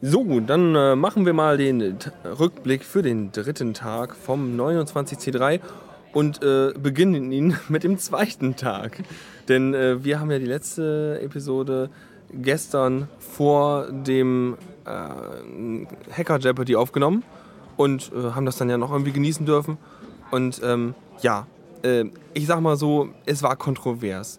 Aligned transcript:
So, 0.00 0.38
dann 0.38 0.76
äh, 0.76 0.94
machen 0.94 1.26
wir 1.26 1.32
mal 1.32 1.56
den 1.56 1.98
T 1.98 2.12
Rückblick 2.24 2.84
für 2.84 3.02
den 3.02 3.32
dritten 3.32 3.74
Tag 3.74 4.14
vom 4.14 4.56
29C3 4.56 5.58
und 6.12 6.40
äh, 6.40 6.72
beginnen 6.80 7.32
ihn 7.32 7.56
mit 7.68 7.82
dem 7.82 7.98
zweiten 7.98 8.54
Tag. 8.54 9.02
Denn 9.48 9.74
äh, 9.74 10.04
wir 10.04 10.20
haben 10.20 10.30
ja 10.30 10.38
die 10.38 10.46
letzte 10.46 11.18
Episode 11.20 11.90
gestern 12.32 13.08
vor 13.18 13.90
dem 13.90 14.56
äh, 14.84 16.12
Hacker 16.12 16.38
Jeopardy 16.38 16.76
aufgenommen 16.76 17.24
und 17.76 18.12
äh, 18.14 18.30
haben 18.30 18.46
das 18.46 18.56
dann 18.56 18.70
ja 18.70 18.78
noch 18.78 18.92
irgendwie 18.92 19.12
genießen 19.12 19.46
dürfen. 19.46 19.78
Und 20.30 20.60
ähm, 20.62 20.94
ja, 21.22 21.48
äh, 21.82 22.04
ich 22.34 22.46
sag 22.46 22.60
mal 22.60 22.76
so, 22.76 23.08
es 23.26 23.42
war 23.42 23.56
kontrovers. 23.56 24.38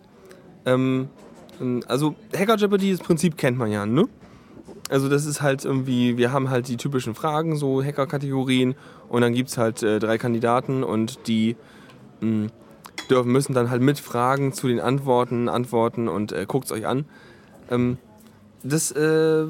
Ähm, 0.66 1.10
also 1.90 2.16
Hacker 2.34 2.56
Jeopardy, 2.56 2.92
das 2.92 3.02
Prinzip 3.02 3.36
kennt 3.36 3.58
man 3.58 3.70
ja, 3.70 3.86
ne? 3.86 4.08
Also 4.90 5.08
das 5.08 5.26
ist 5.26 5.42
halt 5.42 5.66
irgendwie, 5.66 6.18
wir 6.18 6.32
haben 6.32 6.50
halt 6.50 6.68
die 6.68 6.78
typischen 6.78 7.16
Fragen, 7.16 7.56
so 7.56 7.84
Hacker-Kategorien 7.84 8.76
und 9.08 9.22
dann 9.22 9.34
gibt 9.34 9.50
es 9.50 9.58
halt 9.58 9.84
äh, 9.84 10.00
drei 10.00 10.18
Kandidaten 10.18 10.84
und 10.84 11.28
die 11.28 11.56
mh, 12.22 12.48
dürfen, 13.10 13.32
müssen 13.32 13.54
dann 13.54 13.70
halt 13.70 13.82
mit 13.82 14.00
Fragen 14.00 14.52
zu 14.52 14.68
den 14.68 14.80
Antworten 14.80 15.48
antworten 15.48 16.08
und 16.08 16.32
äh, 16.32 16.46
guckt 16.48 16.66
es 16.66 16.72
euch 16.72 16.88
an. 16.88 17.06
Ähm, 17.70 17.98
das, 18.64 18.92
äh, 18.92 19.46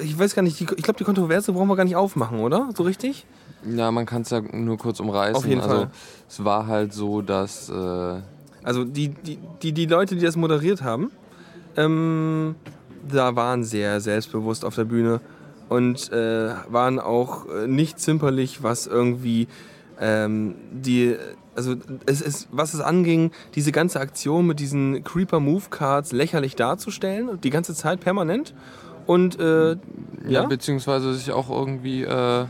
ich 0.00 0.18
weiß 0.18 0.34
gar 0.34 0.42
nicht, 0.42 0.60
die, 0.60 0.64
ich 0.76 0.82
glaube 0.82 0.98
die 0.98 1.04
Kontroverse 1.04 1.52
brauchen 1.52 1.68
wir 1.68 1.76
gar 1.76 1.84
nicht 1.84 1.96
aufmachen, 1.96 2.40
oder? 2.40 2.68
So 2.76 2.82
richtig? 2.82 3.26
Ja, 3.66 3.90
man 3.90 4.04
kann 4.04 4.22
es 4.22 4.30
ja 4.30 4.40
nur 4.40 4.76
kurz 4.76 5.00
umreißen. 5.00 5.36
Auf 5.36 5.46
jeden 5.46 5.62
also, 5.62 5.74
Fall. 5.74 5.90
Es 6.28 6.44
war 6.44 6.66
halt 6.66 6.92
so, 6.92 7.22
dass... 7.22 7.70
Äh, 7.70 8.20
Also 8.62 8.84
die, 8.84 9.08
die, 9.08 9.38
die, 9.62 9.72
die 9.72 9.86
Leute, 9.86 10.16
die 10.16 10.24
das 10.24 10.36
moderiert 10.36 10.82
haben, 10.82 11.10
ähm, 11.76 12.54
da 13.08 13.36
waren 13.36 13.64
sehr 13.64 14.00
selbstbewusst 14.00 14.64
auf 14.64 14.74
der 14.74 14.84
Bühne 14.84 15.20
und 15.68 16.12
äh, 16.12 16.50
waren 16.68 16.98
auch 16.98 17.46
äh, 17.48 17.66
nicht 17.66 17.98
zimperlich, 17.98 18.62
was 18.62 18.86
irgendwie 18.86 19.48
ähm, 20.00 20.56
die, 20.72 21.16
also 21.54 21.74
es 22.06 22.20
ist, 22.20 22.48
was 22.50 22.74
es 22.74 22.80
anging, 22.80 23.30
diese 23.54 23.72
ganze 23.72 24.00
Aktion 24.00 24.46
mit 24.46 24.60
diesen 24.60 25.04
Creeper 25.04 25.40
Move 25.40 25.64
Cards 25.70 26.12
lächerlich 26.12 26.56
darzustellen, 26.56 27.40
die 27.42 27.50
ganze 27.50 27.74
Zeit 27.74 28.00
permanent. 28.00 28.54
Und 29.06 29.38
äh, 29.38 29.72
ja, 29.72 29.76
ja, 30.28 30.46
beziehungsweise 30.46 31.14
sich 31.14 31.30
auch 31.30 31.50
irgendwie 31.50 32.04
äh, 32.04 32.46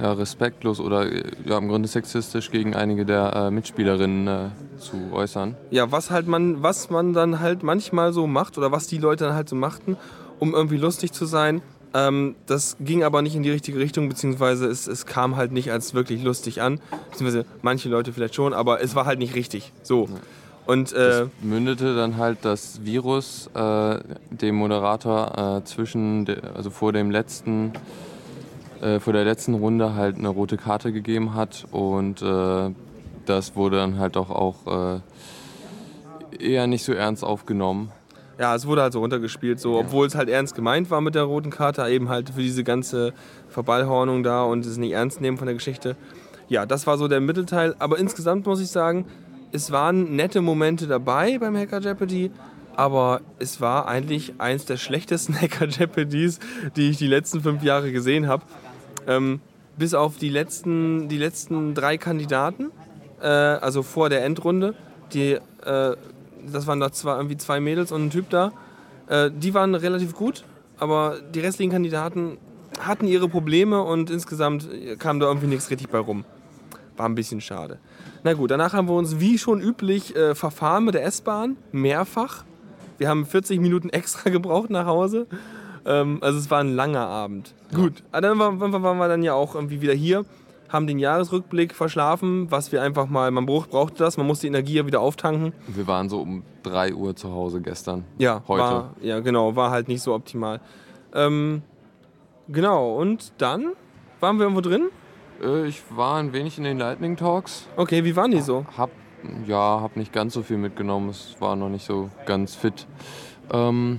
ja, 0.00 0.12
respektlos 0.12 0.80
oder 0.80 1.10
äh, 1.10 1.22
ja, 1.44 1.58
im 1.58 1.68
Grunde 1.68 1.88
sexistisch 1.88 2.50
gegen 2.50 2.74
einige 2.74 3.04
der 3.04 3.34
äh, 3.34 3.50
Mitspielerinnen 3.50 4.26
äh, 4.26 4.78
zu 4.78 4.96
äußern. 5.12 5.56
ja, 5.70 5.90
was 5.92 6.10
halt 6.10 6.26
man, 6.26 6.62
was 6.62 6.90
man 6.90 7.12
dann 7.12 7.40
halt 7.40 7.62
manchmal 7.62 8.12
so 8.12 8.26
macht 8.26 8.56
oder 8.58 8.72
was 8.72 8.86
die 8.86 8.98
Leute 8.98 9.24
dann 9.24 9.34
halt 9.34 9.48
so 9.48 9.56
machten, 9.56 9.96
um 10.38 10.54
irgendwie 10.54 10.78
lustig 10.78 11.12
zu 11.12 11.26
sein. 11.26 11.62
Ähm, 11.92 12.36
das 12.46 12.76
ging 12.78 13.02
aber 13.02 13.20
nicht 13.20 13.34
in 13.34 13.42
die 13.42 13.50
richtige 13.50 13.78
Richtung, 13.78 14.08
beziehungsweise 14.08 14.66
es, 14.66 14.86
es 14.86 15.06
kam 15.06 15.36
halt 15.36 15.50
nicht 15.50 15.72
als 15.72 15.92
wirklich 15.92 16.22
lustig 16.22 16.62
an. 16.62 16.80
Beziehungsweise 17.10 17.44
manche 17.62 17.88
Leute 17.88 18.12
vielleicht 18.12 18.36
schon, 18.36 18.54
aber 18.54 18.80
es 18.80 18.94
war 18.94 19.06
halt 19.06 19.18
nicht 19.18 19.34
richtig. 19.34 19.72
So. 19.82 20.08
Und 20.66 20.92
äh, 20.92 21.08
Das 21.08 21.28
mündete 21.42 21.96
dann 21.96 22.16
halt 22.16 22.38
das 22.42 22.84
Virus 22.84 23.50
äh, 23.54 23.98
dem 24.30 24.54
Moderator 24.54 25.58
äh, 25.58 25.64
zwischen, 25.64 26.26
de, 26.26 26.40
also 26.54 26.70
vor 26.70 26.92
dem 26.92 27.10
letzten, 27.10 27.72
äh, 28.80 29.00
vor 29.00 29.12
der 29.12 29.24
letzten 29.24 29.54
Runde 29.54 29.94
halt 29.94 30.16
eine 30.16 30.28
rote 30.28 30.56
Karte 30.56 30.92
gegeben 30.92 31.34
hat 31.34 31.66
und 31.70 32.22
äh, 32.22 32.70
das 33.26 33.56
wurde 33.56 33.76
dann 33.76 33.98
halt 33.98 34.16
doch 34.16 34.30
auch 34.30 34.66
äh, 34.66 35.00
eher 36.38 36.66
nicht 36.66 36.84
so 36.84 36.92
ernst 36.92 37.24
aufgenommen. 37.24 37.92
ja, 38.38 38.54
es 38.54 38.66
wurde 38.66 38.82
halt 38.82 38.92
so 38.94 39.00
runtergespielt, 39.00 39.60
so, 39.60 39.78
obwohl 39.78 40.06
es 40.06 40.14
halt 40.14 40.30
ernst 40.30 40.54
gemeint 40.54 40.90
war 40.90 41.00
mit 41.02 41.14
der 41.14 41.24
roten 41.24 41.50
Karte, 41.50 41.86
eben 41.88 42.08
halt 42.08 42.30
für 42.30 42.40
diese 42.40 42.64
ganze 42.64 43.12
Verballhornung 43.48 44.22
da 44.22 44.44
und 44.44 44.64
es 44.64 44.78
nicht 44.78 44.92
ernst 44.92 45.20
nehmen 45.20 45.36
von 45.36 45.46
der 45.46 45.54
Geschichte. 45.54 45.96
Ja, 46.48 46.64
das 46.66 46.86
war 46.86 46.96
so 46.98 47.06
der 47.06 47.20
Mittelteil. 47.20 47.76
Aber 47.78 47.98
insgesamt 47.98 48.46
muss 48.46 48.60
ich 48.60 48.68
sagen, 48.68 49.04
es 49.52 49.70
waren 49.70 50.16
nette 50.16 50.40
Momente 50.40 50.86
dabei 50.86 51.38
beim 51.38 51.56
Hacker 51.56 51.80
Jeopardy, 51.80 52.30
aber 52.76 53.20
es 53.38 53.60
war 53.60 53.86
eigentlich 53.86 54.34
eins 54.38 54.64
der 54.64 54.78
schlechtesten 54.78 55.34
Hacker 55.40 55.66
Jeopardys, 55.66 56.40
die 56.76 56.88
ich 56.90 56.96
die 56.96 57.06
letzten 57.08 57.42
fünf 57.42 57.62
Jahre 57.62 57.92
gesehen 57.92 58.26
habe. 58.26 58.44
Ähm, 59.06 59.40
bis 59.76 59.94
auf 59.94 60.18
die 60.18 60.28
letzten, 60.28 61.08
die 61.08 61.16
letzten 61.16 61.74
drei 61.74 61.96
Kandidaten, 61.96 62.70
äh, 63.20 63.26
also 63.26 63.82
vor 63.82 64.10
der 64.10 64.24
Endrunde, 64.24 64.74
die, 65.12 65.32
äh, 65.32 65.40
das 66.52 66.66
waren 66.66 66.80
da 66.80 66.92
zwei, 66.92 67.16
irgendwie 67.16 67.36
zwei 67.36 67.60
Mädels 67.60 67.92
und 67.92 68.06
ein 68.06 68.10
Typ 68.10 68.30
da, 68.30 68.52
äh, 69.08 69.30
die 69.34 69.54
waren 69.54 69.74
relativ 69.74 70.14
gut, 70.14 70.44
aber 70.78 71.18
die 71.34 71.40
restlichen 71.40 71.72
Kandidaten 71.72 72.38
hatten 72.78 73.06
ihre 73.06 73.28
Probleme 73.28 73.82
und 73.82 74.10
insgesamt 74.10 74.68
kam 74.98 75.20
da 75.20 75.26
irgendwie 75.26 75.48
nichts 75.48 75.70
richtig 75.70 75.88
bei 75.88 75.98
rum. 75.98 76.24
War 76.96 77.08
ein 77.08 77.14
bisschen 77.14 77.40
schade. 77.40 77.78
Na 78.22 78.34
gut, 78.34 78.50
danach 78.50 78.74
haben 78.74 78.88
wir 78.88 78.94
uns 78.94 79.18
wie 79.18 79.38
schon 79.38 79.60
üblich 79.60 80.14
äh, 80.14 80.34
verfahren 80.34 80.84
mit 80.84 80.94
der 80.94 81.04
S-Bahn, 81.04 81.56
mehrfach. 81.72 82.44
Wir 82.98 83.08
haben 83.08 83.24
40 83.24 83.60
Minuten 83.60 83.88
extra 83.90 84.28
gebraucht 84.30 84.70
nach 84.70 84.86
Hause. 84.86 85.26
Ähm, 85.86 86.18
also 86.20 86.38
es 86.38 86.50
war 86.50 86.60
ein 86.60 86.74
langer 86.74 87.06
Abend. 87.06 87.54
Gut, 87.74 88.02
aber 88.12 88.20
dann 88.22 88.38
waren, 88.38 88.98
wir 88.98 89.08
dann 89.08 89.22
ja 89.22 89.34
auch 89.34 89.54
irgendwie 89.54 89.80
wieder 89.80 89.94
hier, 89.94 90.24
haben 90.68 90.86
den 90.86 90.98
Jahresrückblick 90.98 91.74
verschlafen, 91.74 92.50
was 92.50 92.70
wir 92.72 92.82
einfach 92.82 93.08
mal, 93.08 93.30
man 93.30 93.46
brauch- 93.46 93.66
brauchte 93.68 93.98
das, 93.98 94.16
man 94.16 94.26
musste 94.26 94.42
die 94.42 94.48
Energie 94.48 94.74
ja 94.74 94.86
wieder 94.86 95.00
auftanken. 95.00 95.52
Wir 95.66 95.86
waren 95.86 96.08
so 96.08 96.20
um 96.20 96.42
3 96.62 96.94
Uhr 96.94 97.16
zu 97.16 97.32
Hause 97.32 97.60
gestern. 97.60 98.04
Ja, 98.18 98.42
Heute. 98.46 98.62
War, 98.62 98.90
ja, 99.00 99.20
genau, 99.20 99.56
war 99.56 99.70
halt 99.70 99.88
nicht 99.88 100.02
so 100.02 100.14
optimal. 100.14 100.60
Ähm, 101.14 101.62
genau, 102.48 102.94
und 102.96 103.32
dann 103.38 103.72
waren 104.20 104.36
wir 104.36 104.42
irgendwo 104.44 104.60
drin. 104.60 104.90
Äh, 105.42 105.66
ich 105.66 105.82
war 105.96 106.18
ein 106.18 106.32
wenig 106.32 106.58
in 106.58 106.64
den 106.64 106.78
Lightning 106.78 107.16
Talks. 107.16 107.66
Okay, 107.76 108.04
wie 108.04 108.14
waren 108.14 108.30
die 108.30 108.40
so? 108.40 108.64
Hab, 108.76 108.90
ja, 109.46 109.80
hab 109.80 109.96
nicht 109.96 110.12
ganz 110.12 110.34
so 110.34 110.42
viel 110.42 110.58
mitgenommen. 110.58 111.08
Es 111.08 111.36
war 111.40 111.56
noch 111.56 111.68
nicht 111.68 111.84
so 111.86 112.10
ganz 112.26 112.54
fit. 112.54 112.86
Ähm, 113.52 113.98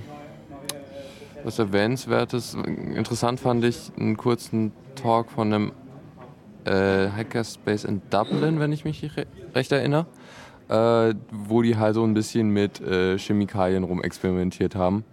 was 1.44 1.58
erwähnenswertes, 1.58 2.54
interessant 2.54 3.40
fand 3.40 3.64
ich 3.64 3.90
einen 3.98 4.16
kurzen 4.16 4.72
Talk 4.94 5.30
von 5.30 5.52
einem 5.52 5.72
äh, 6.64 7.08
Hackerspace 7.10 7.84
in 7.84 8.00
Dublin, 8.10 8.60
wenn 8.60 8.72
ich 8.72 8.84
mich 8.84 9.02
re 9.16 9.26
recht 9.54 9.72
erinnere, 9.72 10.06
äh, 10.68 11.14
wo 11.30 11.62
die 11.62 11.76
halt 11.76 11.94
so 11.94 12.04
ein 12.04 12.14
bisschen 12.14 12.50
mit 12.50 12.80
äh, 12.80 13.18
Chemikalien 13.18 13.84
rumexperimentiert 13.84 14.74
haben. 14.76 15.04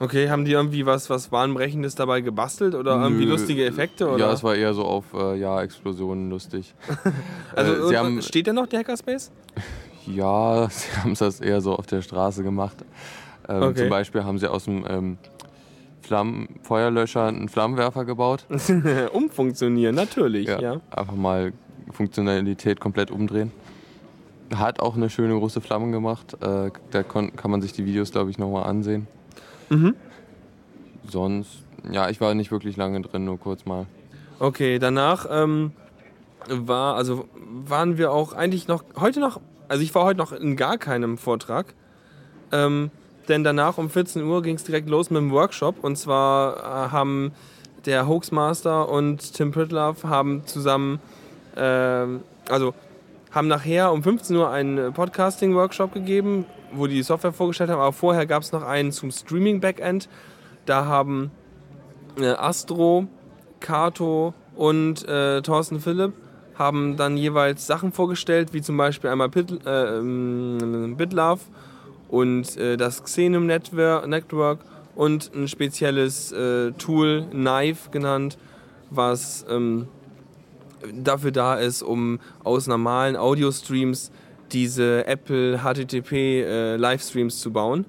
Okay, 0.00 0.30
haben 0.30 0.44
die 0.44 0.52
irgendwie 0.52 0.86
was, 0.86 1.10
was 1.10 1.28
Bahnbrechendes 1.28 1.96
dabei 1.96 2.20
gebastelt 2.20 2.74
oder 2.76 3.02
irgendwie 3.02 3.24
Nö, 3.24 3.32
lustige 3.32 3.66
Effekte? 3.66 4.08
Oder? 4.08 4.26
Ja, 4.26 4.32
es 4.32 4.44
war 4.44 4.54
eher 4.54 4.72
so 4.72 4.84
auf 4.84 5.12
äh, 5.12 5.36
ja, 5.36 5.60
Explosionen 5.60 6.30
lustig. 6.30 6.72
also, 7.56 7.90
äh, 7.90 7.94
äh, 7.94 7.96
haben- 7.96 8.22
steht 8.22 8.46
da 8.46 8.52
noch 8.52 8.66
der 8.66 8.80
Hackerspace? 8.80 9.30
Ja, 10.06 10.68
sie 10.70 10.96
haben 10.96 11.14
das 11.14 11.38
eher 11.38 11.60
so 11.60 11.74
auf 11.76 11.84
der 11.84 12.00
Straße 12.00 12.42
gemacht. 12.42 12.78
Ähm, 13.46 13.62
Okay. 13.62 13.80
Zum 13.80 13.88
Beispiel 13.90 14.24
haben 14.24 14.38
sie 14.38 14.50
aus 14.50 14.64
dem 14.64 14.86
ähm, 14.88 15.18
Flammen 16.08 16.48
Feuerlöscher 16.62 17.26
einen 17.26 17.50
Flammenwerfer 17.50 18.06
gebaut. 18.06 18.46
Umfunktionieren, 19.12 19.94
natürlich, 19.94 20.48
ja. 20.48 20.80
Einfach 20.90 21.14
mal 21.14 21.52
Funktionalität 21.92 22.80
komplett 22.80 23.10
umdrehen. 23.10 23.52
Hat 24.54 24.80
auch 24.80 24.96
eine 24.96 25.10
schöne 25.10 25.34
große 25.34 25.60
Flamme 25.60 25.90
gemacht. 25.90 26.34
Äh, 26.40 26.70
da 26.90 27.02
kann 27.02 27.50
man 27.50 27.60
sich 27.60 27.74
die 27.74 27.84
Videos, 27.84 28.10
glaube 28.10 28.30
ich, 28.30 28.38
nochmal 28.38 28.64
ansehen. 28.64 29.06
Mhm. 29.68 29.94
Sonst, 31.06 31.64
ja, 31.90 32.08
ich 32.08 32.22
war 32.22 32.34
nicht 32.34 32.50
wirklich 32.50 32.78
lange 32.78 33.02
drin, 33.02 33.26
nur 33.26 33.38
kurz 33.38 33.66
mal. 33.66 33.84
Okay, 34.38 34.78
danach 34.78 35.26
ähm, 35.30 35.72
war, 36.48 36.96
also 36.96 37.28
waren 37.66 37.98
wir 37.98 38.12
auch 38.12 38.32
eigentlich 38.32 38.66
noch, 38.66 38.82
heute 38.98 39.20
noch, 39.20 39.40
also 39.68 39.82
ich 39.82 39.94
war 39.94 40.04
heute 40.04 40.18
noch 40.18 40.32
in 40.32 40.56
gar 40.56 40.78
keinem 40.78 41.18
Vortrag. 41.18 41.74
Ähm, 42.50 42.90
denn 43.28 43.44
danach 43.44 43.78
um 43.78 43.90
14 43.90 44.22
Uhr 44.22 44.42
ging 44.42 44.56
es 44.56 44.64
direkt 44.64 44.88
los 44.88 45.10
mit 45.10 45.20
dem 45.20 45.30
Workshop. 45.30 45.76
Und 45.82 45.96
zwar 45.96 46.56
äh, 46.56 46.90
haben 46.90 47.32
der 47.86 48.08
Hoaxmaster 48.08 48.88
und 48.88 49.34
Tim 49.34 49.52
Pritlove 49.52 50.08
haben 50.08 50.46
zusammen, 50.46 51.00
ähm, 51.56 52.20
also 52.48 52.74
haben 53.30 53.48
nachher 53.48 53.92
um 53.92 54.02
15 54.02 54.36
Uhr 54.36 54.50
einen 54.50 54.92
Podcasting-Workshop 54.92 55.92
gegeben, 55.92 56.46
wo 56.72 56.86
die 56.86 57.02
Software 57.02 57.32
vorgestellt 57.32 57.70
haben. 57.70 57.80
Aber 57.80 57.92
vorher 57.92 58.26
gab 58.26 58.42
es 58.42 58.52
noch 58.52 58.62
einen 58.62 58.92
zum 58.92 59.10
Streaming-Backend. 59.10 60.08
Da 60.66 60.86
haben 60.86 61.30
äh, 62.18 62.28
Astro, 62.28 63.06
Kato 63.60 64.34
und 64.56 65.06
äh, 65.06 65.42
Thorsten 65.42 65.80
Philipp 65.80 66.14
haben 66.58 66.96
dann 66.96 67.16
jeweils 67.16 67.66
Sachen 67.66 67.92
vorgestellt, 67.92 68.52
wie 68.52 68.60
zum 68.60 68.76
Beispiel 68.76 69.10
einmal 69.10 69.28
Pit, 69.28 69.64
äh, 69.64 69.98
ähm, 69.98 70.94
BitLove 70.96 71.40
und 72.08 72.56
äh, 72.56 72.76
das 72.76 73.02
Network, 73.18 74.06
Network 74.06 74.60
und 74.94 75.30
ein 75.34 75.48
spezielles 75.48 76.32
äh, 76.32 76.72
Tool, 76.72 77.26
Knife 77.30 77.90
genannt, 77.90 78.38
was 78.90 79.44
ähm, 79.48 79.86
dafür 80.92 81.30
da 81.30 81.54
ist, 81.54 81.82
um 81.82 82.18
aus 82.42 82.66
normalen 82.66 83.16
Audio-Streams 83.16 84.10
diese 84.52 85.06
Apple 85.06 85.58
HTTP 85.58 86.12
äh, 86.42 86.76
Livestreams 86.76 87.40
zu 87.40 87.52
bauen. 87.52 87.84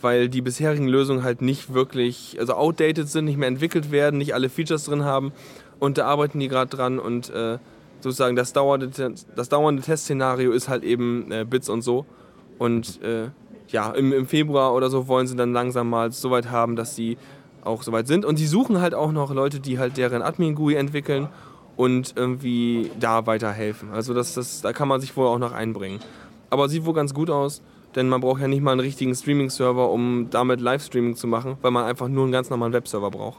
weil 0.00 0.28
die 0.28 0.42
bisherigen 0.42 0.86
Lösungen 0.86 1.22
halt 1.24 1.40
nicht 1.40 1.72
wirklich, 1.72 2.36
also 2.38 2.52
outdated 2.52 3.08
sind, 3.08 3.24
nicht 3.24 3.38
mehr 3.38 3.48
entwickelt 3.48 3.90
werden, 3.90 4.18
nicht 4.18 4.34
alle 4.34 4.50
Features 4.50 4.84
drin 4.84 5.02
haben. 5.02 5.32
Und 5.78 5.96
da 5.96 6.04
arbeiten 6.04 6.40
die 6.40 6.48
gerade 6.48 6.76
dran 6.76 6.98
und 6.98 7.30
äh, 7.30 7.56
sozusagen 8.00 8.36
das 8.36 8.52
dauernde, 8.52 8.90
das 9.34 9.48
dauernde 9.48 9.82
Testszenario 9.82 10.52
ist 10.52 10.68
halt 10.68 10.84
eben 10.84 11.32
äh, 11.32 11.46
Bits 11.48 11.70
und 11.70 11.80
so. 11.80 12.04
Und 12.58 13.02
äh, 13.02 13.30
ja, 13.68 13.90
im, 13.90 14.12
im 14.12 14.26
Februar 14.26 14.74
oder 14.74 14.90
so 14.90 15.08
wollen 15.08 15.26
sie 15.26 15.36
dann 15.36 15.52
langsam 15.52 15.90
mal 15.90 16.12
so 16.12 16.30
weit 16.30 16.50
haben, 16.50 16.76
dass 16.76 16.94
sie 16.94 17.16
auch 17.62 17.82
soweit 17.82 18.06
sind. 18.06 18.24
Und 18.24 18.36
sie 18.36 18.46
suchen 18.46 18.80
halt 18.80 18.94
auch 18.94 19.12
noch 19.12 19.32
Leute, 19.32 19.60
die 19.60 19.78
halt 19.78 19.96
deren 19.96 20.22
Admin-GUI 20.22 20.74
entwickeln 20.74 21.28
und 21.76 22.14
irgendwie 22.16 22.90
da 23.00 23.26
weiterhelfen. 23.26 23.90
Also 23.92 24.14
das, 24.14 24.34
das, 24.34 24.60
da 24.60 24.72
kann 24.72 24.88
man 24.88 25.00
sich 25.00 25.16
wohl 25.16 25.26
auch 25.26 25.38
noch 25.38 25.52
einbringen. 25.52 26.00
Aber 26.50 26.68
sieht 26.68 26.84
wohl 26.84 26.94
ganz 26.94 27.14
gut 27.14 27.30
aus 27.30 27.62
denn 27.94 28.08
man 28.08 28.20
braucht 28.20 28.40
ja 28.40 28.48
nicht 28.48 28.62
mal 28.62 28.72
einen 28.72 28.80
richtigen 28.80 29.14
Streaming-Server, 29.14 29.90
um 29.90 30.28
damit 30.30 30.60
Livestreaming 30.60 31.16
zu 31.16 31.26
machen, 31.26 31.56
weil 31.62 31.70
man 31.70 31.84
einfach 31.84 32.08
nur 32.08 32.24
einen 32.24 32.32
ganz 32.32 32.50
normalen 32.50 32.72
Webserver 32.72 33.10
braucht. 33.10 33.38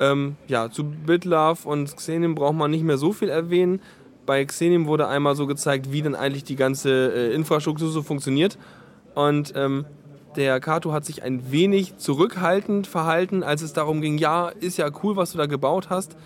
Ähm, 0.00 0.36
ja, 0.46 0.70
zu 0.70 0.84
BitLove 0.84 1.66
und 1.66 1.96
Xenim 1.96 2.34
braucht 2.34 2.54
man 2.54 2.70
nicht 2.70 2.84
mehr 2.84 2.98
so 2.98 3.12
viel 3.12 3.28
erwähnen. 3.28 3.80
Bei 4.26 4.44
Xenim 4.44 4.86
wurde 4.86 5.08
einmal 5.08 5.34
so 5.34 5.46
gezeigt, 5.46 5.90
wie 5.90 6.02
denn 6.02 6.14
eigentlich 6.14 6.44
die 6.44 6.56
ganze 6.56 7.12
äh, 7.12 7.34
Infrastruktur 7.34 7.88
so 7.88 8.02
funktioniert. 8.02 8.58
Und 9.14 9.52
ähm, 9.56 9.84
der 10.36 10.60
Kato 10.60 10.92
hat 10.92 11.04
sich 11.04 11.22
ein 11.22 11.50
wenig 11.50 11.96
zurückhaltend 11.96 12.86
verhalten, 12.86 13.42
als 13.42 13.62
es 13.62 13.72
darum 13.72 14.00
ging, 14.00 14.18
ja, 14.18 14.48
ist 14.48 14.78
ja 14.78 14.88
cool, 15.02 15.16
was 15.16 15.32
du 15.32 15.38
da 15.38 15.46
gebaut 15.46 15.90
hast. 15.90 16.16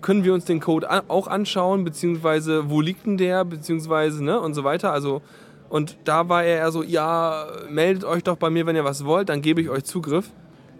Können 0.00 0.24
wir 0.24 0.32
uns 0.32 0.46
den 0.46 0.60
Code 0.60 0.88
auch 1.08 1.26
anschauen, 1.26 1.84
beziehungsweise 1.84 2.70
wo 2.70 2.80
liegt 2.80 3.06
denn 3.06 3.18
der, 3.18 3.44
beziehungsweise, 3.44 4.24
ne, 4.24 4.40
und 4.40 4.54
so 4.54 4.64
weiter. 4.64 4.92
Also 4.92 5.20
und 5.70 5.96
da 6.04 6.28
war 6.28 6.42
er 6.42 6.58
eher 6.58 6.72
so, 6.72 6.82
ja, 6.82 7.46
meldet 7.70 8.04
euch 8.04 8.24
doch 8.24 8.36
bei 8.36 8.50
mir, 8.50 8.66
wenn 8.66 8.74
ihr 8.74 8.84
was 8.84 9.04
wollt, 9.04 9.28
dann 9.28 9.40
gebe 9.40 9.62
ich 9.62 9.70
euch 9.70 9.84
Zugriff. 9.84 10.30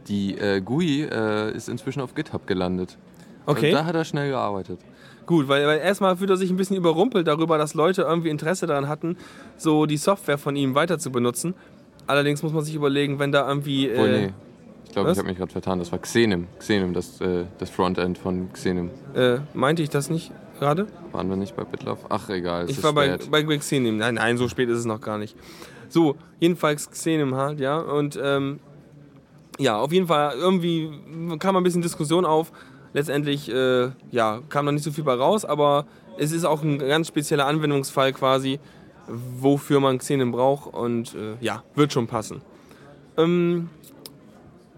Die 0.09 0.37
äh, 0.37 0.61
GUI 0.61 1.03
äh, 1.05 1.55
ist 1.55 1.69
inzwischen 1.69 2.01
auf 2.01 2.15
GitHub 2.17 2.47
gelandet. 2.49 2.99
Okay. 3.47 3.67
Also 3.67 3.79
da 3.79 3.85
hat 3.85 3.95
er 3.95 4.05
schnell 4.05 4.31
gearbeitet. 4.31 4.81
Gut, 5.31 5.47
weil, 5.47 5.65
weil 5.65 5.79
erstmal 5.79 6.17
fühlt 6.17 6.31
er 6.31 6.37
sich 6.37 6.51
ein 6.51 6.57
bisschen 6.57 6.77
überrumpelt 6.77 7.29
darüber, 7.29 7.57
dass 7.57 7.75
Leute 7.75 8.03
irgendwie 8.03 8.31
Interesse 8.31 8.67
daran 8.67 8.89
hatten, 8.89 9.17
so 9.57 9.87
die 9.87 9.97
Software 9.97 10.39
von 10.39 10.57
ihm 10.57 10.75
weiter 10.75 10.99
zu 10.99 11.13
benutzen. 11.13 11.55
Allerdings 12.09 12.43
muss 12.43 12.53
man 12.53 12.65
sich 12.65 12.75
überlegen, 12.75 13.21
wenn 13.21 13.31
da 13.31 13.49
irgendwie. 13.49 13.89
Äh, 13.89 14.01
oh, 14.01 14.07
nee. 14.07 14.33
Ich 14.87 14.91
glaube, 14.91 15.13
ich 15.13 15.19
habe 15.19 15.29
mich 15.29 15.39
gerade 15.39 15.53
vertan. 15.53 15.79
Das 15.79 15.93
war 15.93 16.01
Xenim. 16.01 16.49
Xenim, 16.59 16.95
das, 16.95 17.21
äh, 17.21 17.45
das 17.59 17.71
Frontend 17.71 18.19
von 18.19 18.53
Xenim. 18.53 18.91
Äh, 19.15 19.37
meinte 19.55 19.85
ich 19.85 19.89
das 19.91 20.11
nicht? 20.11 20.33
gerade? 20.59 20.89
Waren 21.13 21.29
wir 21.29 21.37
nicht 21.37 21.55
bei 21.55 21.63
Bitlove? 21.63 22.01
Ach, 22.09 22.29
egal. 22.29 22.69
Ich 22.69 22.83
war 22.83 22.93
bei, 22.93 23.17
bei, 23.31 23.45
bei 23.45 23.57
Xenim. 23.57 23.99
Nein, 23.99 24.17
nein, 24.17 24.37
so 24.37 24.49
spät 24.49 24.69
ist 24.69 24.79
es 24.79 24.85
noch 24.85 25.01
gar 25.01 25.17
nicht. 25.17 25.37
So, 25.89 26.17
jedenfalls 26.41 26.91
Xenim 26.91 27.37
halt, 27.37 27.61
ja. 27.61 27.79
Und 27.79 28.19
ähm, 28.21 28.59
ja, 29.59 29.79
auf 29.79 29.93
jeden 29.93 30.07
Fall, 30.07 30.35
irgendwie 30.37 30.91
kam 31.39 31.57
ein 31.57 31.63
bisschen 31.63 31.83
Diskussion 31.83 32.25
auf. 32.25 32.53
Letztendlich, 32.93 33.51
äh, 33.51 33.91
ja, 34.11 34.41
kam 34.49 34.65
noch 34.65 34.73
nicht 34.73 34.85
so 34.85 34.91
viel 34.91 35.05
bei 35.05 35.15
raus, 35.15 35.45
aber 35.45 35.87
es 36.19 36.33
ist 36.33 36.45
auch 36.45 36.63
ein 36.63 36.79
ganz 36.79 37.09
spezieller 37.09 37.47
Anwendungsfall 37.47 38.13
quasi, 38.13 38.59
wofür 39.07 39.81
man 39.81 39.99
Xenim 39.99 40.33
braucht 40.33 40.73
und 40.73 41.15
äh, 41.15 41.37
ja, 41.41 41.63
wird 41.75 41.93
schon 41.93 42.07
passen. 42.07 42.43
Ähm, 43.17 43.69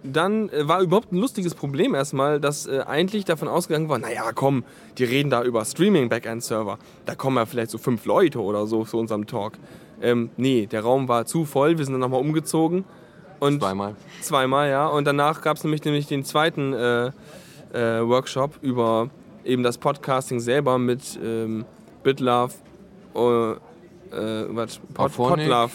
dann 0.03 0.49
äh, 0.49 0.67
war 0.67 0.81
überhaupt 0.81 1.13
ein 1.13 1.19
lustiges 1.19 1.55
Problem 1.55 1.95
erstmal, 1.95 2.41
dass 2.41 2.67
äh, 2.67 2.81
eigentlich 2.87 3.25
davon 3.25 3.49
ausgegangen 3.49 3.89
war, 3.89 3.99
naja, 3.99 4.33
komm, 4.35 4.65
die 4.99 5.05
reden 5.05 5.31
da 5.31 5.43
über 5.43 5.65
Streaming-Backend-Server. 5.65 6.79
Da 7.07 7.15
kommen 7.15 7.37
ja 7.37 7.47
vielleicht 7.47 7.71
so 7.71 7.79
fünf 7.79 8.05
Leute 8.05 8.41
oder 8.41 8.67
so 8.67 8.85
zu 8.85 8.99
unserem 8.99 9.27
Talk. 9.27 9.55
Ähm, 10.01 10.31
nee, 10.37 10.67
der 10.67 10.83
Raum 10.83 11.09
war 11.09 11.27
zu 11.27 11.45
voll, 11.45 11.79
wir 11.79 11.85
sind 11.85 11.95
dann 11.95 12.01
nochmal 12.01 12.21
umgezogen. 12.21 12.85
Und 13.39 13.61
zweimal. 13.61 13.97
Zweimal, 14.21 14.71
ja. 14.71 14.87
Und 14.87 15.05
danach 15.05 15.41
gab 15.41 15.57
es 15.57 15.65
nämlich, 15.65 15.85
nämlich 15.85 16.07
den 16.07 16.25
zweiten 16.25 16.73
äh, 16.73 17.11
äh, 17.73 18.01
Workshop 18.07 18.59
über 18.63 19.11
eben 19.45 19.63
das 19.63 19.79
Podcasting 19.79 20.41
selber 20.41 20.79
mit 20.79 21.19
ähm, 21.23 21.65
BitLove, 22.03 22.55
äh, 23.15 23.19
äh, 23.51 23.57
was? 24.51 24.79
Pod, 24.95 25.13
Podlove. 25.15 25.71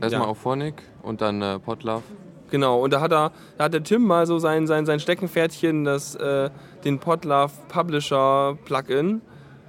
Erstmal 0.00 0.22
ja. 0.22 0.28
auf 0.28 0.38
Phonic 0.38 0.82
und 1.02 1.20
dann 1.20 1.42
äh, 1.42 1.58
Podlove. 1.58 2.02
Genau, 2.50 2.80
und 2.80 2.92
da 2.92 3.00
hat, 3.00 3.12
er, 3.12 3.32
da 3.56 3.64
hat 3.64 3.72
der 3.72 3.82
Tim 3.82 4.02
mal 4.02 4.26
so 4.26 4.38
sein, 4.38 4.66
sein, 4.66 4.84
sein 4.84 5.00
Steckenpferdchen, 5.00 5.84
das, 5.84 6.14
äh, 6.16 6.50
den 6.84 6.98
Podlove 6.98 7.52
Publisher 7.68 8.58
Plugin. 8.66 9.22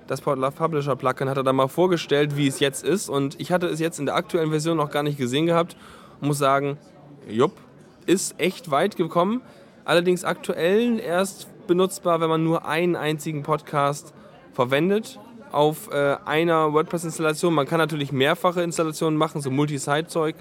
Das 0.08 0.20
Podlove 0.20 0.52
Publisher 0.52 0.98
Plugin 0.98 1.30
hat 1.30 1.38
er 1.38 1.44
da 1.44 1.54
mal 1.54 1.70
vorgestellt, 1.70 2.36
wie 2.36 2.48
es 2.48 2.60
jetzt 2.60 2.84
ist. 2.84 3.08
Und 3.08 3.40
ich 3.40 3.54
hatte 3.54 3.68
es 3.68 3.80
jetzt 3.80 4.00
in 4.00 4.06
der 4.06 4.16
aktuellen 4.16 4.50
Version 4.50 4.76
noch 4.76 4.92
gar 4.92 5.02
nicht 5.02 5.18
gesehen 5.18 5.46
gehabt. 5.46 5.78
Und 6.20 6.28
muss 6.28 6.40
sagen, 6.40 6.78
jupp, 7.26 7.54
ist 8.06 8.38
echt 8.38 8.70
weit 8.70 8.98
gekommen. 8.98 9.42
Allerdings 9.86 10.24
aktuell 10.24 11.00
erst 11.00 11.48
benutzbar, 11.68 12.22
wenn 12.22 12.30
man 12.30 12.44
nur 12.44 12.66
einen 12.66 12.96
einzigen 12.96 13.44
Podcast 13.44 14.14
verwendet 14.54 15.20
auf 15.52 15.92
äh, 15.92 16.18
einer 16.26 16.74
WordPress-Installation. 16.74 17.54
Man 17.54 17.68
kann 17.68 17.78
natürlich 17.78 18.12
mehrfache 18.12 18.62
Installationen 18.62 19.18
machen, 19.18 19.42
so 19.42 19.52
Multi-Site-Zeug. 19.52 20.36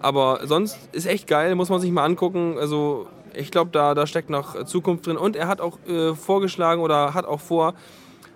Aber 0.00 0.40
sonst 0.44 0.78
ist 0.92 1.06
echt 1.06 1.26
geil, 1.26 1.54
muss 1.54 1.70
man 1.70 1.80
sich 1.80 1.90
mal 1.90 2.04
angucken. 2.04 2.56
Also 2.58 3.08
ich 3.34 3.50
glaube, 3.50 3.70
da, 3.72 3.94
da 3.94 4.06
steckt 4.06 4.30
noch 4.30 4.64
Zukunft 4.64 5.06
drin. 5.06 5.16
Und 5.16 5.36
er 5.36 5.48
hat 5.48 5.60
auch 5.60 5.78
äh, 5.86 6.14
vorgeschlagen 6.14 6.80
oder 6.80 7.14
hat 7.14 7.26
auch 7.26 7.40
vor, 7.40 7.74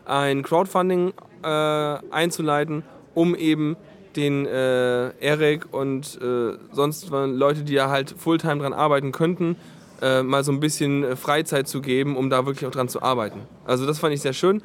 ein 0.05 0.43
Crowdfunding 0.43 1.13
äh, 1.43 1.47
einzuleiten, 1.47 2.83
um 3.15 3.35
eben 3.35 3.77
den 4.17 4.47
äh, 4.47 5.09
Eric 5.21 5.73
und 5.73 6.19
äh, 6.21 6.59
sonst 6.73 7.09
Leute, 7.11 7.63
die 7.63 7.75
da 7.75 7.89
halt 7.89 8.15
Fulltime 8.19 8.59
dran 8.59 8.73
arbeiten 8.73 9.13
könnten, 9.13 9.57
äh, 10.03 10.23
mal 10.23 10.45
so 10.45 10.53
ein 10.53 10.61
bisschen 10.61 11.17
Freizeit 11.17 11.69
zu 11.69 11.81
geben, 11.81 12.17
um 12.17 12.29
da 12.29 12.45
wirklich 12.45 12.67
auch 12.67 12.73
dran 12.73 12.89
zu 12.89 13.03
arbeiten. 13.03 13.41
Also 13.65 13.87
das 13.87 13.99
fand 13.99 14.13
ich 14.13 14.21
sehr 14.21 14.33
schön. 14.33 14.63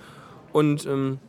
Und 0.52 0.86
ähm, 0.86 1.20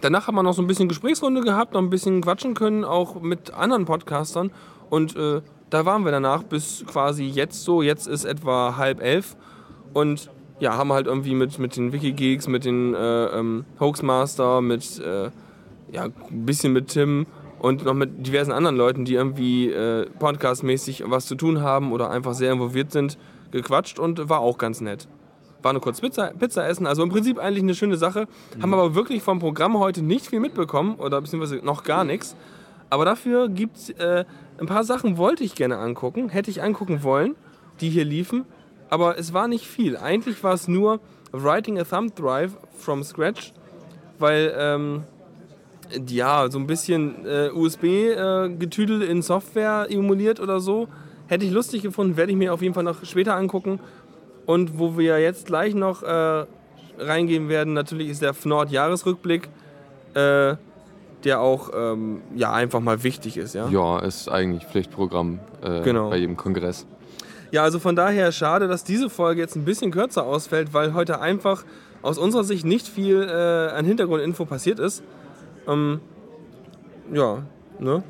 danach 0.00 0.26
haben 0.26 0.36
wir 0.36 0.42
noch 0.42 0.54
so 0.54 0.62
ein 0.62 0.66
bisschen 0.66 0.88
Gesprächsrunde 0.88 1.42
gehabt, 1.42 1.74
noch 1.74 1.80
ein 1.80 1.90
bisschen 1.90 2.20
quatschen 2.22 2.54
können, 2.54 2.84
auch 2.84 3.20
mit 3.20 3.52
anderen 3.52 3.84
Podcastern. 3.84 4.50
Und 4.88 5.16
äh, 5.16 5.42
da 5.70 5.84
waren 5.84 6.04
wir 6.04 6.12
danach 6.12 6.42
bis 6.42 6.84
quasi 6.86 7.24
jetzt 7.24 7.64
so. 7.64 7.82
Jetzt 7.82 8.06
ist 8.06 8.24
etwa 8.24 8.76
halb 8.76 9.02
elf. 9.02 9.36
Und 9.92 10.30
ja, 10.60 10.76
haben 10.76 10.92
halt 10.92 11.06
irgendwie 11.06 11.34
mit, 11.34 11.58
mit 11.58 11.76
den 11.76 11.92
Wikigeeks, 11.92 12.46
mit 12.46 12.64
den 12.64 12.94
äh, 12.94 13.24
ähm, 13.26 13.64
Hoaxmaster, 13.80 14.60
mit 14.60 15.00
äh, 15.00 15.30
ja, 15.90 16.04
ein 16.04 16.46
bisschen 16.46 16.72
mit 16.72 16.88
Tim 16.88 17.26
und 17.58 17.84
noch 17.84 17.94
mit 17.94 18.26
diversen 18.26 18.52
anderen 18.52 18.76
Leuten, 18.76 19.04
die 19.04 19.14
irgendwie 19.14 19.70
äh, 19.70 20.06
podcastmäßig 20.18 21.04
was 21.06 21.26
zu 21.26 21.34
tun 21.34 21.60
haben 21.62 21.92
oder 21.92 22.10
einfach 22.10 22.34
sehr 22.34 22.52
involviert 22.52 22.92
sind, 22.92 23.18
gequatscht 23.50 23.98
und 23.98 24.28
war 24.28 24.40
auch 24.40 24.58
ganz 24.58 24.80
nett. 24.80 25.08
War 25.62 25.70
eine 25.70 25.80
kurz 25.80 26.00
Pizza, 26.00 26.32
Pizza 26.38 26.66
essen, 26.66 26.86
also 26.86 27.02
im 27.02 27.10
Prinzip 27.10 27.38
eigentlich 27.38 27.62
eine 27.62 27.74
schöne 27.74 27.96
Sache. 27.96 28.26
Mhm. 28.56 28.62
Haben 28.62 28.74
aber 28.74 28.94
wirklich 28.94 29.22
vom 29.22 29.38
Programm 29.38 29.78
heute 29.78 30.02
nicht 30.02 30.26
viel 30.26 30.40
mitbekommen 30.40 30.94
oder 30.96 31.20
beziehungsweise 31.20 31.56
noch 31.64 31.82
gar 31.84 32.04
nichts. 32.04 32.34
Aber 32.88 33.04
dafür 33.04 33.48
gibt 33.48 33.76
es 33.76 33.90
äh, 33.90 34.24
ein 34.58 34.66
paar 34.66 34.84
Sachen, 34.84 35.16
wollte 35.16 35.44
ich 35.44 35.54
gerne 35.54 35.78
angucken, 35.78 36.28
hätte 36.28 36.50
ich 36.50 36.62
angucken 36.62 37.02
wollen, 37.02 37.36
die 37.80 37.88
hier 37.90 38.04
liefen. 38.04 38.44
Aber 38.88 39.18
es 39.18 39.32
war 39.32 39.46
nicht 39.46 39.66
viel. 39.66 39.96
Eigentlich 39.96 40.42
war 40.42 40.54
es 40.54 40.66
nur 40.66 41.00
Writing 41.32 41.78
a 41.78 41.84
Thumb 41.84 42.16
Drive 42.16 42.52
from 42.76 43.04
Scratch, 43.04 43.52
weil 44.18 44.52
ähm, 44.56 45.04
ja, 46.08 46.50
so 46.50 46.58
ein 46.58 46.66
bisschen 46.66 47.24
äh, 47.26 47.50
USB-Getüdel 47.52 49.02
äh, 49.02 49.06
in 49.06 49.22
Software 49.22 49.86
emuliert 49.88 50.40
oder 50.40 50.60
so. 50.60 50.88
Hätte 51.30 51.44
ich 51.44 51.52
lustig 51.52 51.82
gefunden, 51.82 52.16
werde 52.16 52.32
ich 52.32 52.38
mir 52.38 52.52
auf 52.52 52.60
jeden 52.60 52.74
Fall 52.74 52.82
noch 52.82 53.04
später 53.04 53.36
angucken. 53.36 53.78
Und 54.46 54.80
wo 54.80 54.98
wir 54.98 55.20
jetzt 55.20 55.46
gleich 55.46 55.74
noch 55.74 56.02
äh, 56.02 56.44
reingehen 56.98 57.48
werden, 57.48 57.72
natürlich 57.72 58.08
ist 58.08 58.20
der 58.20 58.34
FNORD-Jahresrückblick. 58.34 59.48
Äh, 60.14 60.56
der 61.24 61.40
auch 61.40 61.70
ähm, 61.76 62.22
ja, 62.34 62.52
einfach 62.52 62.80
mal 62.80 63.04
wichtig 63.04 63.36
ist. 63.36 63.54
Ja, 63.54 63.68
ja 63.68 63.98
ist 64.00 64.28
eigentlich 64.28 64.64
Pflichtprogramm 64.64 65.38
äh, 65.62 65.82
genau. 65.82 66.10
bei 66.10 66.16
jedem 66.16 66.36
Kongress. 66.36 66.86
Ja, 67.50 67.62
also 67.62 67.78
von 67.78 67.94
daher 67.94 68.32
schade, 68.32 68.68
dass 68.68 68.84
diese 68.84 69.10
Folge 69.10 69.40
jetzt 69.40 69.54
ein 69.54 69.64
bisschen 69.64 69.90
kürzer 69.90 70.24
ausfällt, 70.24 70.72
weil 70.72 70.94
heute 70.94 71.20
einfach 71.20 71.64
aus 72.02 72.16
unserer 72.16 72.44
Sicht 72.44 72.64
nicht 72.64 72.88
viel 72.88 73.22
äh, 73.22 73.76
an 73.76 73.84
Hintergrundinfo 73.84 74.46
passiert 74.46 74.78
ist. 74.78 75.02
Ähm, 75.68 76.00
ja, 77.12 77.42
ne? 77.78 78.02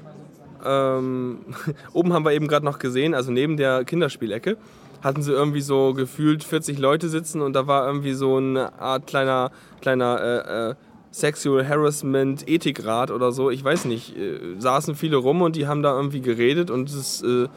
Ähm, 0.64 1.38
oben 1.92 2.12
haben 2.12 2.24
wir 2.24 2.32
eben 2.32 2.48
gerade 2.48 2.64
noch 2.64 2.78
gesehen, 2.78 3.14
also 3.14 3.30
neben 3.32 3.56
der 3.56 3.84
Kinderspielecke, 3.84 4.56
hatten 5.02 5.22
sie 5.22 5.32
irgendwie 5.32 5.60
so 5.60 5.94
gefühlt 5.94 6.44
40 6.44 6.78
Leute 6.78 7.08
sitzen 7.08 7.40
und 7.40 7.54
da 7.54 7.66
war 7.66 7.86
irgendwie 7.86 8.12
so 8.12 8.36
eine 8.36 8.78
Art 8.78 9.06
kleiner, 9.06 9.50
kleiner 9.80 10.20
äh, 10.20 10.70
äh, 10.70 10.74
Sexual 11.12 11.66
Harassment 11.66 12.48
Ethikrat 12.48 13.10
oder 13.10 13.32
so, 13.32 13.50
ich 13.50 13.64
weiß 13.64 13.86
nicht, 13.86 14.16
äh, 14.16 14.38
saßen 14.58 14.94
viele 14.94 15.16
rum 15.16 15.42
und 15.42 15.56
die 15.56 15.66
haben 15.66 15.82
da 15.82 15.96
irgendwie 15.96 16.20
geredet 16.20 16.70
und 16.70 16.88
es, 16.90 17.22
äh, 17.22 17.48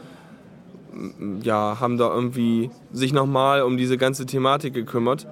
ja, 1.42 1.78
haben 1.80 1.98
da 1.98 2.12
irgendwie 2.12 2.70
sich 2.92 3.12
nochmal 3.12 3.62
um 3.62 3.76
diese 3.76 3.98
ganze 3.98 4.26
Thematik 4.26 4.74
gekümmert. 4.74 5.26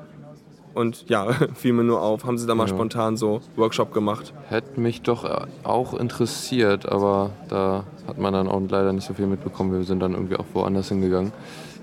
Und 0.75 1.09
ja, 1.09 1.33
fiel 1.55 1.73
mir 1.73 1.85
nur 1.85 2.01
auf. 2.03 2.25
Haben 2.25 2.39
sie 2.39 2.47
da 2.47 2.55
mal 2.55 2.65
Ja. 2.69 2.75
spontan 2.75 3.17
so 3.17 3.41
Workshop 3.57 3.93
gemacht? 3.93 4.33
Hätte 4.49 4.81
mich 4.81 5.03
doch 5.03 5.25
äh, 5.25 5.47
auch 5.65 5.95
interessiert, 5.95 6.87
aber 6.91 7.31
da 7.49 7.85
hat 8.07 8.19
man 8.19 8.33
dann 8.33 8.49
auch 8.49 8.61
leider 8.69 8.93
nicht 8.93 9.07
so 9.07 9.15
viel 9.15 9.27
mitbekommen. 9.27 9.73
Wir 9.73 9.85
sind 9.85 10.01
dann 10.01 10.13
irgendwie 10.13 10.37
auch 10.37 10.47
woanders 10.55 10.89
hingegangen. 10.89 11.33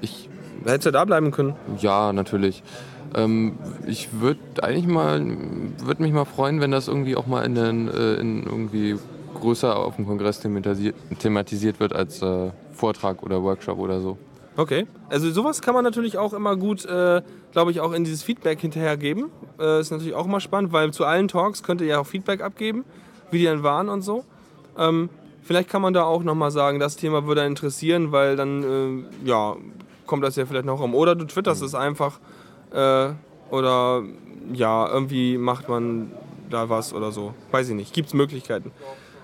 Ich, 0.01 0.29
hättest 0.65 0.87
du 0.87 0.91
da 0.91 1.05
bleiben 1.05 1.31
können. 1.31 1.55
ja, 1.79 2.13
natürlich. 2.13 2.63
Ähm, 3.15 3.57
ich 3.87 4.09
würde 4.21 4.39
eigentlich 4.61 4.85
mal, 4.87 5.19
würde 5.83 6.01
mich 6.03 6.13
mal 6.13 6.25
freuen, 6.25 6.61
wenn 6.61 6.69
das 6.71 6.87
irgendwie 6.87 7.15
auch 7.15 7.25
mal 7.25 7.43
in, 7.43 7.55
den, 7.55 7.87
äh, 7.87 8.13
in 8.15 8.43
irgendwie 8.43 8.97
größer 9.39 9.75
auf 9.75 9.95
dem 9.95 10.05
Kongress 10.05 10.39
thematisiert, 10.41 10.95
thematisiert 11.19 11.79
wird 11.79 11.93
als 11.95 12.21
äh, 12.21 12.51
Vortrag 12.71 13.23
oder 13.23 13.41
Workshop 13.41 13.79
oder 13.79 13.99
so. 13.99 14.17
Okay. 14.59 14.87
Also 15.07 15.31
sowas 15.31 15.61
kann 15.61 15.73
man 15.73 15.85
natürlich 15.85 16.17
auch 16.17 16.33
immer 16.33 16.57
gut, 16.57 16.83
äh, 16.83 17.21
glaube 17.53 17.71
ich, 17.71 17.79
auch 17.79 17.93
in 17.93 18.03
dieses 18.03 18.23
Feedback 18.23 18.59
hinterher 18.59 18.97
geben. 18.97 19.31
Äh, 19.57 19.79
ist 19.79 19.89
natürlich 19.89 20.13
auch 20.13 20.25
immer 20.25 20.41
spannend, 20.41 20.73
weil 20.73 20.91
zu 20.91 21.05
allen 21.05 21.29
Talks 21.29 21.63
könnt 21.63 21.79
ihr 21.79 21.87
ja 21.87 21.99
auch 21.99 22.05
Feedback 22.05 22.41
abgeben, 22.41 22.83
wie 23.31 23.37
die 23.37 23.45
dann 23.45 23.63
waren 23.63 23.87
und 23.87 24.01
so. 24.01 24.25
Ähm, 24.77 25.07
vielleicht 25.43 25.69
kann 25.69 25.81
man 25.81 25.93
da 25.93 26.03
auch 26.03 26.23
nochmal 26.23 26.51
sagen, 26.51 26.77
das 26.77 26.97
Thema 26.97 27.25
würde 27.25 27.39
einen 27.39 27.51
interessieren, 27.51 28.11
weil 28.11 28.35
dann, 28.35 29.07
äh, 29.23 29.27
ja, 29.29 29.55
kommt 30.05 30.25
das 30.25 30.35
ja 30.35 30.45
vielleicht 30.45 30.65
noch 30.65 30.81
um. 30.81 30.93
Oder 30.93 31.15
du 31.15 31.23
twitterst 31.23 31.63
es 31.63 31.73
einfach. 31.73 32.19
Äh, 32.73 33.11
oder, 33.51 34.03
ja, 34.51 34.89
irgendwie 34.91 35.37
macht 35.37 35.69
man 35.69 36.11
da 36.49 36.67
was 36.67 36.93
oder 36.93 37.13
so. 37.13 37.33
Weiß 37.51 37.69
ich 37.69 37.75
nicht. 37.75 37.93
Gibt's 37.93 38.13
Möglichkeiten. 38.13 38.71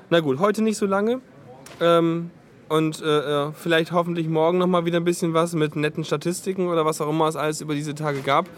Na 0.09 0.21
gut, 0.21 0.39
heute 0.39 0.61
nicht 0.61 0.77
so 0.77 0.85
lange. 0.85 1.19
Ähm, 1.81 2.31
und 2.69 3.01
äh, 3.01 3.47
äh, 3.47 3.51
vielleicht 3.53 3.91
hoffentlich 3.91 4.27
morgen 4.27 4.57
nochmal 4.57 4.85
wieder 4.85 4.99
ein 4.99 5.03
bisschen 5.03 5.33
was 5.33 5.53
mit 5.53 5.75
netten 5.75 6.03
Statistiken 6.03 6.67
oder 6.67 6.85
was 6.85 7.01
auch 7.01 7.09
immer 7.09 7.27
es 7.27 7.35
alles 7.35 7.61
über 7.61 7.75
diese 7.75 7.95
Tage 7.95 8.21
gab. 8.21 8.49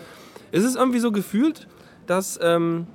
Es 0.51 0.63
ist 0.63 0.75
irgendwie 0.75 0.99
so 0.99 1.11
gefühlt, 1.11 1.67
dass 2.05 2.39
ähm, 2.41 2.87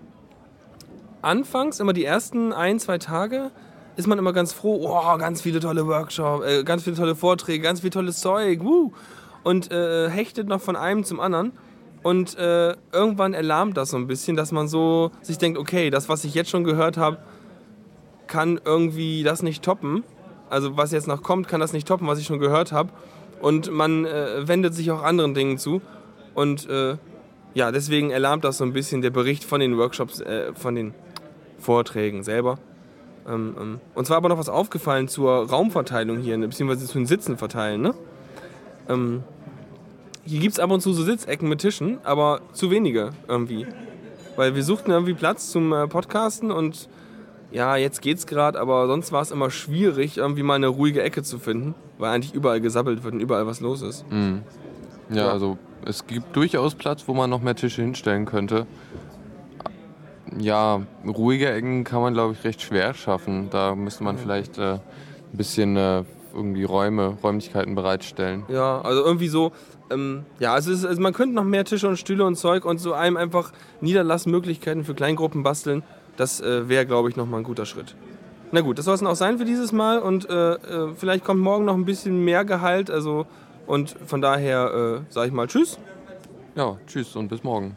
anfangs, 1.21 1.81
immer 1.81 1.93
die 1.93 2.05
ersten 2.05 2.53
ein, 2.53 2.81
zwei 2.81 2.99
Tage, 2.99 3.51
ist 3.97 4.07
man 4.07 4.19
immer 4.19 4.33
ganz 4.33 4.53
froh, 4.53 4.89
oh, 4.89 5.19
ganz 5.19 5.43
viele 5.43 5.61
tolle 5.61 5.87
Workshops, 5.87 6.47
äh, 6.47 6.65
ganz 6.65 6.83
viele 6.85 6.97
tolle 6.97 7.15
Vorträge, 7.15 7.63
ganz 7.63 7.81
viel 7.81 7.91
tolles 7.91 8.21
Zeug, 8.21 8.61
wuh, 8.63 8.93
und 9.43 9.71
äh, 9.71 10.09
hechtet 10.09 10.49
noch 10.49 10.61
von 10.61 10.77
einem 10.77 11.05
zum 11.05 11.21
anderen. 11.21 11.53
Und 12.03 12.37
äh, 12.37 12.75
irgendwann 12.93 13.33
erlahmt 13.33 13.77
das 13.77 13.91
so 13.91 13.97
ein 13.97 14.09
bisschen, 14.09 14.35
dass 14.35 14.51
man 14.51 14.67
so 14.67 15.13
sich 15.21 15.39
denkt, 15.39 15.59
okay, 15.59 15.91
das, 15.91 16.09
was 16.09 16.25
ich 16.25 16.35
jetzt 16.35 16.51
schon 16.51 16.65
gehört 16.65 16.97
habe, 16.97 17.19
kann 18.27 18.61
irgendwie 18.65 19.23
das 19.23 19.43
nicht 19.43 19.63
toppen. 19.63 20.03
Also 20.53 20.77
was 20.77 20.93
jetzt 20.93 21.09
noch 21.09 21.23
kommt, 21.23 21.49
kann 21.49 21.61
das 21.61 21.73
nicht 21.73 21.89
toppen, 21.89 22.07
was 22.07 22.19
ich 22.19 22.27
schon 22.27 22.39
gehört 22.39 22.73
habe. 22.73 22.91
Und 23.41 23.73
man 23.73 24.05
äh, 24.05 24.47
wendet 24.47 24.75
sich 24.75 24.91
auch 24.91 25.03
anderen 25.03 25.33
Dingen 25.33 25.57
zu. 25.57 25.81
Und 26.35 26.69
äh, 26.69 26.97
ja, 27.55 27.73
deswegen 27.73 28.11
erlahmt 28.11 28.45
das 28.45 28.59
so 28.59 28.65
ein 28.65 28.75
bisschen 28.75 29.01
der 29.01 29.11
Bericht 29.11 29.45
von 29.45 29.61
den 29.61 29.79
Workshops, 29.79 30.21
äh, 30.21 30.53
von 30.55 30.75
den 30.75 30.93
Vorträgen 31.59 32.23
selber. 32.23 32.59
Ähm, 33.27 33.57
ähm. 33.59 33.81
Und 33.95 34.07
zwar 34.07 34.19
aber 34.19 34.29
noch 34.29 34.37
was 34.37 34.51
aufgefallen 34.51 35.09
zur 35.09 35.49
Raumverteilung 35.49 36.19
hier, 36.19 36.37
ne, 36.37 36.49
beziehungsweise 36.49 36.87
zu 36.87 36.99
den 36.99 37.07
Sitzen 37.07 37.39
verteilen. 37.39 37.81
Ne? 37.81 37.95
Ähm, 38.91 39.23
hier 40.25 40.41
gibt 40.41 40.53
es 40.53 40.61
ab 40.61 40.71
und 40.71 40.83
zu 40.83 40.93
so 40.93 41.03
Sitzecken 41.03 41.49
mit 41.49 41.61
Tischen, 41.61 41.99
aber 42.05 42.43
zu 42.53 42.71
wenige 42.71 43.11
irgendwie. 43.27 43.67
Weil 44.37 44.55
wir 44.55 44.65
suchten 44.65 44.91
irgendwie 44.91 45.15
Platz 45.15 45.51
zum 45.51 45.73
äh, 45.73 45.89
Podcasten 45.89 46.51
und 46.51 46.89
ja, 47.53 47.77
jetzt 47.77 48.03
geht's 48.03 48.27
gerade, 48.27 48.59
aber 48.61 48.87
sonst 48.87 49.13
war 49.13 49.23
es 49.23 49.31
immer 49.31 49.51
schwierig, 49.51 50.17
irgendwie 50.19 50.43
mal 50.43 50.55
eine 50.55 50.69
ruhige 50.69 51.03
Ecke 51.03 51.23
zu 51.23 51.39
finden, 51.39 51.75
weil 51.99 52.11
eigentlich 52.11 52.35
überall 52.35 52.61
gesabbelt 52.61 53.05
wird 53.05 53.15
und 53.15 53.21
überall 53.21 53.47
was 53.47 53.61
los 53.61 53.83
ist. 53.83 54.11
Mhm. 54.11 54.43
Ja, 55.11 55.17
Ja. 55.27 55.31
also 55.33 55.59
es 55.85 56.07
gibt 56.07 56.35
durchaus 56.37 56.75
Platz, 56.75 57.05
wo 57.07 57.15
man 57.15 57.29
noch 57.31 57.43
mehr 57.43 57.55
Tische 57.57 57.83
hinstellen 57.83 58.25
könnte. 58.25 58.67
Ja, 60.39 60.81
ruhige 61.07 61.51
Ecken 61.51 61.85
kann 61.85 62.01
man, 62.01 62.15
glaube 62.15 62.33
ich, 62.33 62.43
recht 62.45 62.63
schwer 62.63 62.95
schaffen. 62.95 63.49
Da 63.51 63.75
müsste 63.75 64.03
man 64.03 64.17
vielleicht 64.17 64.57
äh, 64.59 64.75
ein 64.75 64.81
bisschen 65.33 65.77
äh, 65.77 66.05
irgendwie 66.35 66.65
Räume, 66.65 67.19
Räumlichkeiten 67.23 67.75
bereitstellen. 67.75 68.45
Ja, 68.49 68.81
also 68.81 69.05
irgendwie 69.05 69.29
so, 69.29 69.53
ähm, 69.91 70.25
ja, 70.39 70.55
also, 70.55 70.73
es 70.73 70.79
ist, 70.79 70.85
also 70.87 71.03
man 71.03 71.13
könnte 71.13 71.35
noch 71.35 71.45
mehr 71.45 71.65
Tische 71.67 71.87
und 71.89 71.99
Stühle 71.99 72.25
und 72.25 72.37
Zeug 72.37 72.65
und 72.65 72.79
so 72.79 72.95
einem 72.95 73.19
einfach 73.19 73.53
Niederlassmöglichkeiten 73.83 74.85
für 74.85 74.95
Kleingruppen 74.95 75.43
basteln. 75.43 75.83
Das 76.17 76.41
äh, 76.41 76.69
wäre, 76.69 76.87
glaube 76.87 77.09
ich, 77.09 77.17
nochmal 77.17 77.41
ein 77.41 77.45
guter 77.45 77.67
Schritt. 77.67 77.95
Na 78.51 78.61
gut, 78.61 78.79
das 78.79 78.85
soll 78.85 78.95
es 78.95 79.01
dann 79.01 79.09
auch 79.09 79.17
sein 79.17 79.39
für 79.39 79.47
dieses 79.47 79.73
Mal 79.73 79.99
und 79.99 80.29
äh, 80.29 80.53
äh, 80.53 80.95
vielleicht 80.95 81.25
kommt 81.25 81.41
morgen 81.41 81.65
noch 81.65 81.75
ein 81.75 81.87
bisschen 81.87 82.23
mehr 82.23 82.45
Gehalt, 82.45 82.91
also 82.91 83.27
und 83.67 83.97
von 84.07 84.21
daher 84.21 85.05
äh, 85.09 85.13
sage 85.13 85.29
ich 85.29 85.33
mal 85.33 85.47
Tschüss. 85.47 85.79
Ja, 86.55 86.77
tschüss 86.87 87.17
und 87.17 87.29
bis 87.29 87.43
morgen. 87.43 87.77